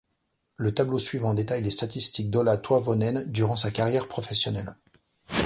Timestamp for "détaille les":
1.35-1.69